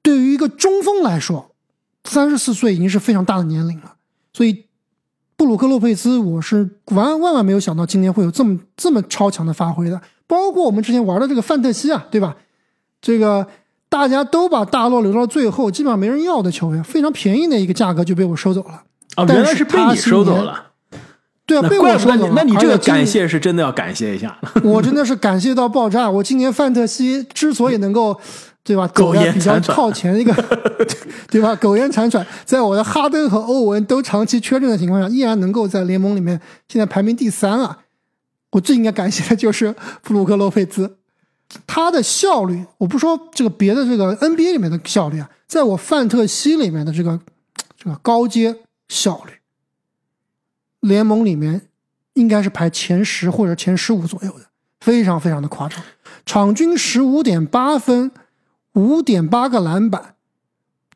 [0.01, 1.51] 对于一个中锋来说，
[2.05, 3.93] 三十四岁已经是非常大的年龄了。
[4.33, 4.65] 所以
[5.35, 10.01] 布鲁克洛佩兹，我是万万万没有想到今年会有这么这么超强的发挥的。
[10.25, 12.35] 包括我们之前玩的这个范特西啊，对吧？
[12.99, 13.47] 这个
[13.89, 18.83] 大家都把大洛留到最后，基本上没人要的球员，非常便宜的一个价格就被我收走了。
[19.17, 19.95] 哦，但原来是被你。
[19.95, 20.67] 收走了。
[21.45, 24.37] 对啊，那被我收走了。，那你这个感谢是真的要感谢一下。
[24.63, 26.09] 我真的是感谢到爆炸。
[26.09, 28.19] 我今年范特西之所以能够，
[28.63, 30.33] 对吧，苟延走在比较靠前一个，
[31.31, 37.77] 对吧，苟延残喘，在我的哈登和欧文都长期缺阵的情况下，依然能够在联盟里面现在排名第三啊。
[38.51, 40.97] 我最应该感谢的就是布鲁克洛佩兹，
[41.65, 47.19] 他的效率，我不说这个别的这个 NBA 里面的效率啊，在我范特西里面的这个
[47.77, 48.55] 这个高阶
[48.87, 49.33] 效率，
[50.79, 51.63] 联盟里面
[52.13, 54.45] 应该是排前十或者前十五左右的，
[54.79, 55.81] 非常非常的夸张。
[56.25, 58.11] 场均十五点八分，
[58.73, 60.15] 五点八个篮板，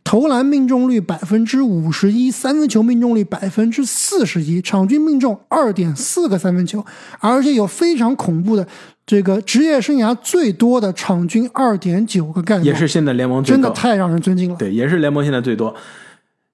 [0.03, 6.85] 投篮命中率百分之五十一，三分球命中率百分之四十一，场均命中二点四个三分球，
[7.19, 8.67] 而且有非常恐怖的
[9.05, 14.55] 这个职业生涯最多的场均二点九个盖帽，也是现在联盟最，真的太让人尊敬了。
[14.57, 15.75] 对，也是联盟现在最多。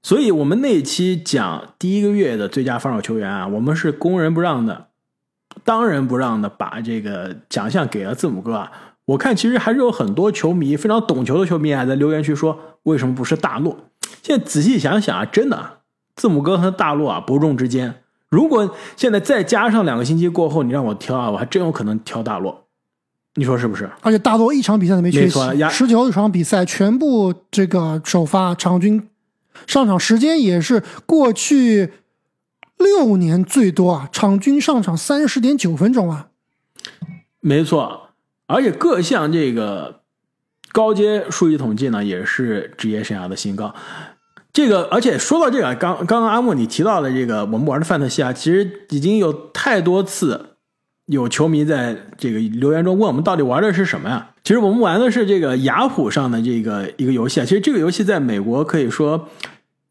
[0.03, 4.87] 所以我们那期讲第一个月的最佳防守球员啊，我们是公人不让的，
[5.63, 8.71] 当仁不让的把这个奖项给了字母哥啊。
[9.05, 13.77] 我看其实还是有很多球迷非常懂球的球迷啊，在留言区说为什么不是大洛？
[14.21, 15.77] 现在仔细想想啊，真的啊，
[16.15, 17.95] 字母哥和大洛啊伯仲之间。
[18.29, 22.65] 如果现在再加上两个星期过后，你让我挑啊，我还真有可能挑大洛。
[23.35, 23.89] 你说是不是？
[24.01, 29.07] 而且大洛一场比赛都没缺席十九场比赛全部这个首发，场均
[29.65, 31.93] 上场时间也是过去
[32.77, 36.27] 六年最多啊，场均上场三十点九分钟啊。
[37.39, 38.09] 没错，
[38.45, 40.01] 而且各项这个
[40.71, 43.73] 高阶数据统计呢，也是职业生涯的新高。
[44.53, 50.56] 这个，而且说到这个，刚刚刚阿木你提到的这个我们玩的范特西啊，其实已经有太多次
[51.07, 54.29] 有球迷在这个留言中问我们到底玩的是什么呀？
[54.43, 57.45] 其实我们玩的是这个雅虎上的这个一个游戏啊。
[57.45, 59.27] 其实这个游戏在美国可以说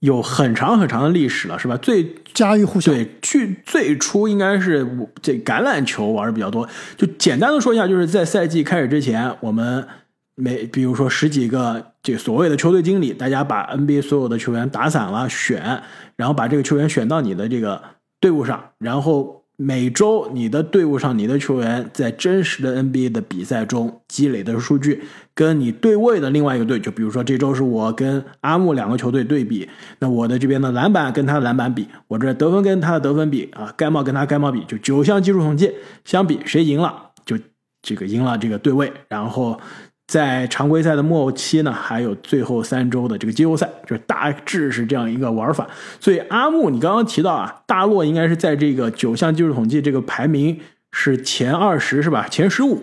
[0.01, 1.77] 有很长很长的历史了，是吧？
[1.79, 2.93] 最家喻户晓。
[2.93, 4.87] 对，去最初应该是
[5.23, 6.69] 这橄榄球玩的比较多。
[6.99, 9.89] 就简单的说一下，就是在赛季开始之前，我们
[10.35, 15.83] 每比如说十几个这个所谓的球队经理，大家把 NBA 所有的球员打散了选，
[16.17, 17.83] 然后把这个球员选到你的这个
[18.21, 25.03] 队伍上，然后每周你的队伍上你的球员在真实的 NBA 的比赛中积累的数据，
[25.35, 29.67] 跟你对位的另外一个队，就比如说这周是我跟阿木两个球队对比，
[30.01, 35.73] 那我的这边的篮板跟他的篮板比，我这得分跟他的得分比啊，盖帽跟他盖帽比，就九项技术统计
[36.05, 37.39] 相比，谁赢了就
[37.81, 39.59] 这个赢了这个对位，然后
[40.07, 45.67] 在常规赛的末期呢，还有最后三周的这个季后赛，就是大致是这样一个玩法。
[46.01, 50.61] 所以阿木，你刚刚提到啊，大洛应该是在这个九项技术统计这个排名
[50.93, 52.29] 是前二十是吧？
[52.29, 52.83] 前十五。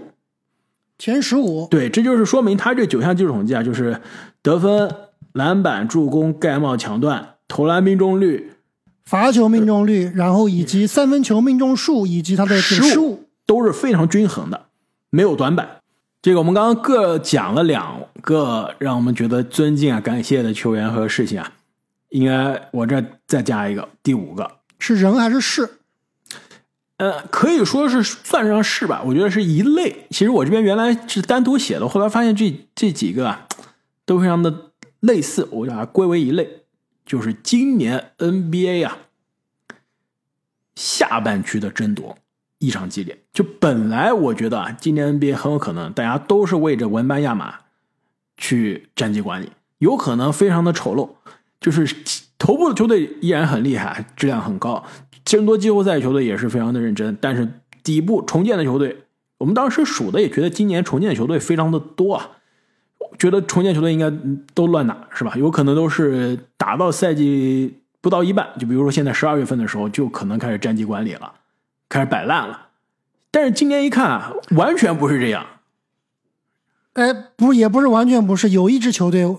[0.99, 1.67] 前十五。
[1.71, 4.01] 对，这就是说明他这九项技术统计啊，就是
[4.41, 4.93] 得分、
[5.31, 8.51] 篮板、助攻、盖帽、抢断、投篮命中率、
[9.05, 14.65] 罚球命中率，然后以及三分球命中数以及他的这个失误，都是非常均衡的，
[15.09, 15.77] 没有短板。
[16.23, 21.51] 这个我们刚刚各讲了两个让我们觉得尊敬啊、感谢的球员和事情啊，
[22.11, 25.79] 应该我这再加一个第五个是人还是事？
[26.95, 29.03] 呃，可以说是算上是吧？
[29.05, 30.07] 我觉得是一类。
[30.11, 33.45] 其实我这边原来是单独写的，后来发现这这几个啊
[34.05, 36.61] 都非常的类似，我把它归为一类，
[37.05, 38.97] 就是今年 NBA 啊
[40.73, 42.17] 下半区的争夺。
[42.59, 47.55] 异常激烈，就本来我觉得啊，今年 NBA 很有可能大家都是为着文班亚马
[48.37, 51.09] 去战绩管理，有可能非常的丑陋。
[51.59, 51.95] 就是
[52.37, 54.85] 头部的球队依然很厉害，质量很高，
[55.25, 57.17] 争夺季后赛球队也是非常的认真。
[57.19, 57.49] 但是
[57.83, 59.05] 底部重建的球队，
[59.37, 62.31] 我们当时数的也觉得今年重建的球队非常的多啊，
[63.17, 64.11] 觉得重建球队应该
[64.53, 65.33] 都乱打是吧？
[65.37, 71.33] 有可能都是打到赛季不到一半，就比如说现在十二月份的时候，就可能开始战绩管理了。
[71.87, 72.67] 开始摆烂了，
[73.33, 75.43] 但是今年一看，完全不是这样。
[76.93, 79.35] 哎，不，也不是完全不是，有一支球队，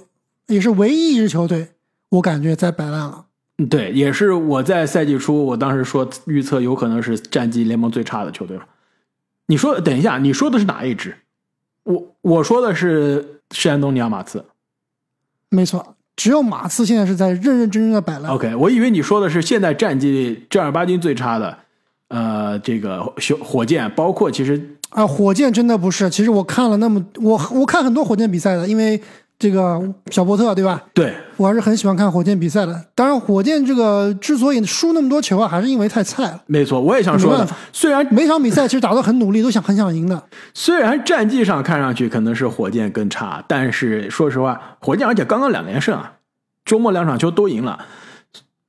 [0.48, 1.68] 也是唯一一支球队，
[2.08, 3.26] 我感觉在摆烂了。
[3.70, 8.66] 对，也是我在赛季初，我当时说预测有可能是战绩联盟最差的球队了
[9.46, 11.16] 你说，等一下，你说的是哪一支？
[11.84, 14.44] 我我说的是山东尼亚马刺。
[15.50, 18.32] 没错，只有马刺现在是在认认真真的摆烂。
[18.32, 21.58] OK，我以为你说的是现在战绩正儿八经最差的。
[22.14, 26.08] 呃，这个火火箭，包括其实啊，火箭真的不是。
[26.08, 29.00] 其实我看了那么我我看很多火箭比赛的，因为
[29.36, 30.80] 这个小波特对吧？
[30.94, 32.84] 对我还是很喜欢看火箭比赛的。
[32.94, 36.40] 当然，火箭这个之所以输那么多球啊，还是因为太菜了。
[36.46, 40.22] 没错，我也想说，虽然每场比赛其实打得很努力，都想很想赢的。
[40.54, 46.12] 虽然战绩上看上去可能是火箭更差，但是说实话，火箭而且刚刚两连胜啊，
[46.64, 47.84] 周末两场球都赢了。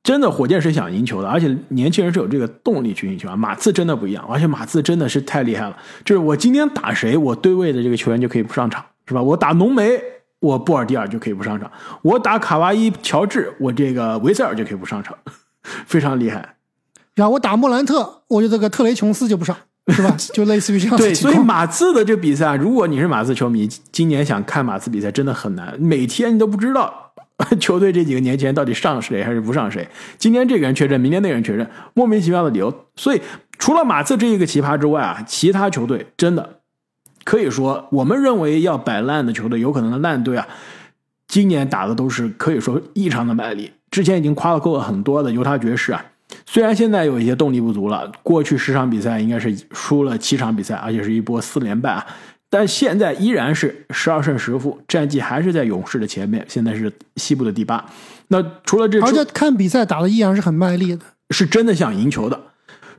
[0.06, 3.36] 真的，火箭是想赢球的，而且年轻人是有这个动力去赢球啊。
[3.36, 5.76] 马刺真的不一样，而且马刺真的是太厉害了。
[6.06, 9.22] 就是我今天打谁，我对位的这个球员就可以不上场，是吧？
[9.24, 10.00] 我打浓眉，
[10.40, 11.68] 我布尔迪尔就可以不上场；
[12.04, 15.18] 我打卡哇伊、乔治，我这个维塞尔就可以不上场，
[15.88, 16.56] 非常厉害。
[17.16, 20.16] 然后我打莫兰特，我就这个特雷琼斯就不上，是吧？
[20.34, 20.96] 就类似于这样。
[20.96, 27.05] 对，所以马刺的这比赛，如果你是马刺球迷，今年想看马刺比赛真的很难，每天你都不知道。
[27.60, 29.88] 球队这几个年前到底上谁还是不上谁？
[30.18, 32.86] 今天这个人确认，明天那个人确认，莫名其妙的理由。
[32.96, 33.22] 所以
[33.60, 36.62] 除了马刺这一个奇葩之外啊，其他球队真的
[37.26, 40.48] 可以说，我们认为要摆烂的球队，有可能的烂队啊，
[41.28, 43.74] 今年打的都是可以说异常的卖力。
[43.92, 46.06] 之前已经夸了够了很多的犹他爵士啊，
[46.46, 52.06] 虽然现在有一些动力不足了，过去十场比赛应该是输了七场比赛，而且是一波四连败啊。
[52.58, 56.46] 但现在依然是十二胜十负，战绩还是在勇士的前面。
[56.48, 57.86] 现在是西部的第八。
[58.30, 62.42] 那除了这，而且看比赛打的依然是很卖力的，是真的想赢球的。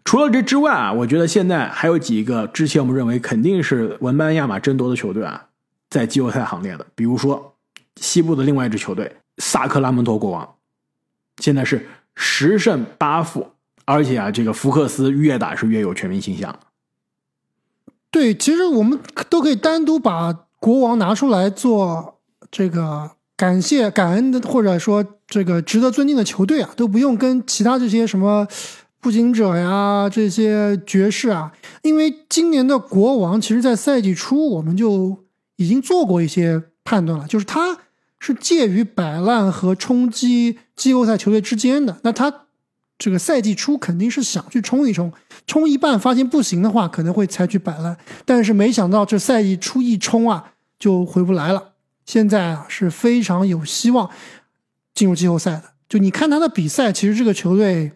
[0.04, 5.46] 除了这之外啊，我觉得现在还有几个之前我们认为肯定是文班亚马争夺的球队啊，
[5.88, 6.84] 在季后赛行列的。
[6.94, 7.54] 比如说
[7.98, 10.46] 西部的另外一支球队萨克拉门托国王，
[11.42, 13.52] 现在是十胜八负，
[13.86, 16.54] 而且啊，这个福克斯越打是越有全明星相。
[18.16, 18.98] 对，其实我们
[19.28, 22.14] 都可以单独把国王拿出来做
[22.50, 28.48] 这个感谢、感恩的，或者说这个值得尊敬的球队啊，都不用跟其他这些什么
[29.02, 31.52] 步行者呀、这些爵士啊，
[31.82, 35.18] 因为今年的国王其实，在赛季初我们就
[35.56, 37.76] 已经做过一些判断了，就是他
[38.18, 42.45] 是介于摆烂和冲击季后赛球队之间的，那他。
[42.98, 45.12] 这个赛季初肯定是想去冲一冲，
[45.46, 47.96] 冲一半发现不行的话，可能会采取摆烂。
[48.24, 51.72] 但是没想到这赛季初一冲啊，就回不来了。
[52.06, 54.08] 现在啊是非常有希望
[54.94, 55.64] 进入季后赛的。
[55.88, 57.92] 就你看他的比赛，其实这个球队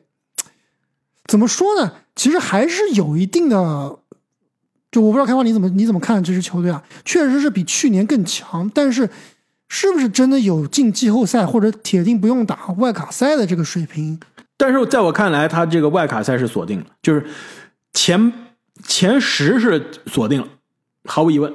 [1.26, 1.94] 怎么说呢？
[2.14, 3.98] 其实还是有一定的。
[4.92, 6.83] 就我不知道开花你怎么你怎么看这支球队啊？
[7.04, 9.08] 确实是比去年更强，但是
[9.68, 14.18] 是不是真的有进季后赛或者铁定不用打外卡赛的这个水平？
[14.61, 17.25] 但是在我看来，他这个外卡赛是锁定了，就是
[17.94, 18.31] 前
[18.85, 20.48] 前十是锁定了，
[21.06, 21.50] 毫无疑问，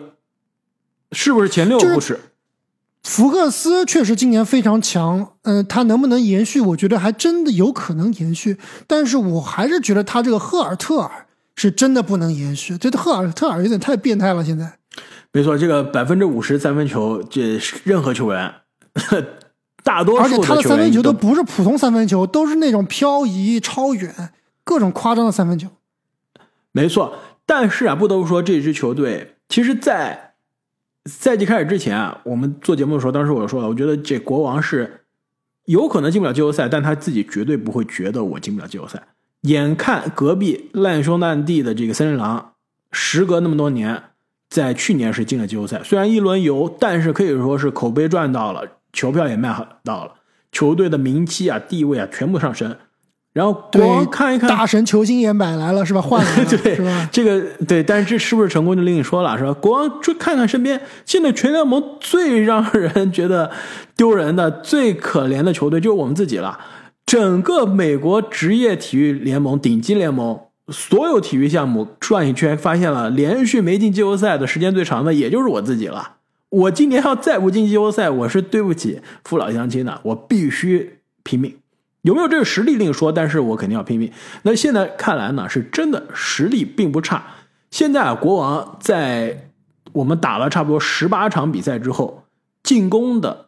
[1.12, 2.20] 是不是前六不是？
[3.04, 6.60] 福克斯确实今年非常强，嗯，他能不能延续？
[6.60, 14.44] 我觉得还真的有可能延续，但是我还是觉得他这个赫尔特尔是真的不能延续，这赫尔特尔有点太变态了。
[14.44, 14.80] 现在，
[15.32, 18.52] 没错，这个百分之五十三分球，这任何球员。
[19.86, 24.32] 大多数而且他的三分球都不是普通三分球，都是那种漂移、超远、
[24.64, 25.70] 各种夸张的三分球。
[26.72, 27.16] 没错，
[27.46, 30.34] 但是啊，不得不说，这支球队其实，在
[31.06, 35.02] 赛季开始之前啊，我们做节目的时候，当时我就说了，我觉得这国王是
[35.66, 39.04] 有可能进不了季后赛，但他自己绝对不会觉得我进不了季后赛。
[39.42, 42.54] 眼看隔壁烂兄烂弟的这个森林狼，
[42.92, 44.02] 时隔那么多年，
[44.50, 49.50] 在去年是进了季后赛，虽然一轮游，但是可以说是口碑赚到了，球票也卖
[49.84, 50.14] 到了，
[50.52, 52.76] 球队的名气啊、地位啊全部上升。
[53.34, 56.00] 然后国王看一看，大神球星也买来了是吧？
[56.02, 57.10] 换来了对是吧？
[57.12, 59.52] 这个对，但是这是不是成功就另说了，是吧？
[59.52, 63.52] 国王就看看身边，现在全联盟最让人觉得
[63.98, 66.58] 丢人的、最可怜的球队就是我们自己了。
[67.06, 70.40] 整个美国职业体育联盟、顶级联盟，
[70.70, 76.14] 所有体育项目转一圈，发现了连续没进季后赛的时间最长的，也就是我自己了。
[76.56, 81.54] 我今年要再不进季后赛，我是对不起父老乡亲的，我必须拼命。
[82.04, 84.10] 有没有这个实力另说，但是我肯定要拼命。
[84.44, 87.26] 那现在看来呢，是真的实力并不差。
[87.72, 89.50] 现在啊，国王在
[89.92, 92.24] 我们打了差不多十八场比赛之后，
[92.64, 93.48] 进攻的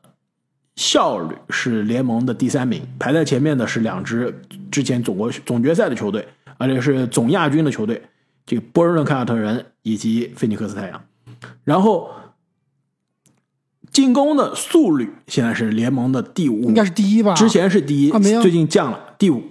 [0.75, 6.27] 效率是联盟的第三名，排在前面的是两支之前总国总决赛的球队，
[6.57, 8.01] 而且是总亚军的球队，
[8.45, 11.01] 这个波士顿凯尔特人以及菲尼克斯太阳。
[11.63, 12.09] 然后
[13.97, 17.33] 进攻的速率现在是联盟的第五，应该是第一吧？
[17.33, 19.41] 之前是第一，啊没有最近降了第五。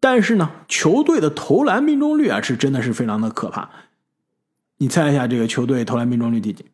[0.00, 3.70] 但是呢，球队的投篮命中率啊，是真的是非常的可怕。
[4.78, 6.64] 你猜一下，这个球队投篮命中率第几？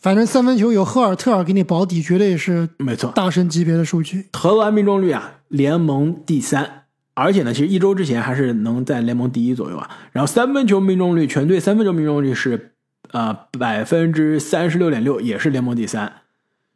[0.00, 4.28] 反正三分球有赫尔特尔给你保底，绝对是没错，大神级别的数据。
[4.30, 9.90] 投篮命中率啊，联盟第三，而且呢，其实一周之前还是能在联盟第一左右啊。
[10.12, 12.76] 然后三分球命中率，全队三分球命中率是
[13.12, 16.22] 呃百分之三十六点六，也是联盟第三。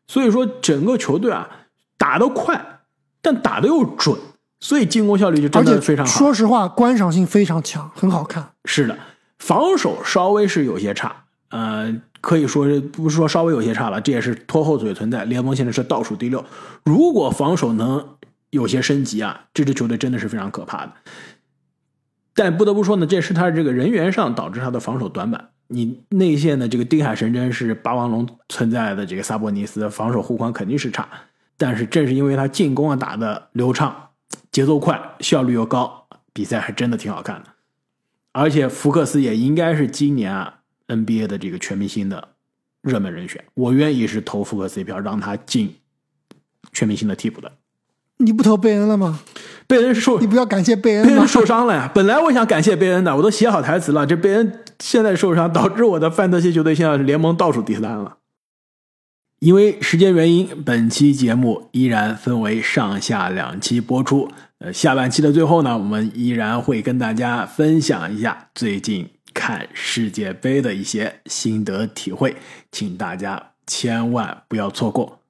[0.06, 1.48] 所以说，整个球队啊
[1.96, 2.80] 打得快，
[3.22, 4.18] 但打得又准，
[4.60, 6.12] 所以进攻效率就真的非常好。
[6.12, 8.50] 说实话，观赏性非常强，很好看。
[8.64, 8.98] 是的，
[9.38, 15.24] 防守稍微是有些差，呃，可以说是不是说稍微有些差了，这也是拖后腿存在。
[15.24, 16.44] 联盟现在是倒数第六，
[16.84, 18.16] 如果防守能
[18.50, 20.92] 有些升级啊，这支球队真的是非常可怕的。
[22.34, 25.50] 但不得不说呢，这是他这个人员上导致他的防守短板。
[25.72, 31.08] 你内线的这个定海神针是霸王龙存在的这个萨博尼斯，防守护框肯定是差，
[31.56, 34.10] 但是正是因为他进攻啊打的流畅，
[34.50, 37.46] 节奏快，效率又高，比赛还真的挺好看的。
[38.32, 42.28] 而且福克斯也应该是今年啊 NBA 的这个全明星的
[42.82, 45.76] 热门人选，我愿意是投福克斯一票，让他进
[46.72, 47.52] 全明星的替补的。
[48.18, 49.20] 你不投贝恩了吗？
[49.66, 51.26] 贝恩是受你不要感谢贝恩贝恩？
[51.26, 51.90] 受伤了呀！
[51.94, 54.06] 本来我想感谢贝恩的，我都写好台词了。
[54.06, 58.18] 这贝恩现在受伤，导致我的范特西球队现在是联盟倒数第三了。
[59.38, 64.30] 因为时间原因，本期节目依然分为上下两期播出。
[64.58, 72.36] 呃，下半期的最后呢，我们依然会跟大家分享一下最近看世界杯的一些心得体会，
[72.70, 75.21] 请大家千万不要错过。